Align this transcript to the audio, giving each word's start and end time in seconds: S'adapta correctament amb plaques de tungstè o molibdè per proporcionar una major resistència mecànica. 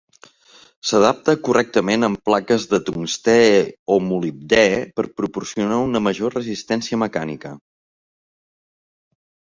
S'adapta 0.91 1.35
correctament 1.47 2.07
amb 2.07 2.21
plaques 2.29 2.65
de 2.71 2.79
tungstè 2.87 3.37
o 3.95 3.99
molibdè 4.07 4.63
per 5.01 5.05
proporcionar 5.21 5.81
una 5.91 6.05
major 6.09 6.35
resistència 6.39 7.01
mecànica. 7.07 7.53